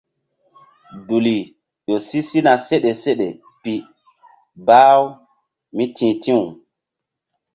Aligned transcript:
Duli 1.07 1.37
ƴo 1.85 1.95
si 2.07 2.17
sina 2.29 2.53
seɗe 2.67 2.91
seɗe 3.03 3.27
pi 3.61 3.73
bah-u 4.65 5.05
mí 5.75 5.85
ti̧h 5.95 6.15
ti̧w. 6.23 6.41